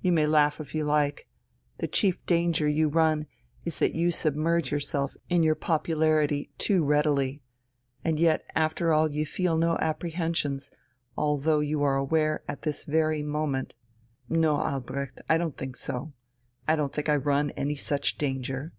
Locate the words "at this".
12.46-12.84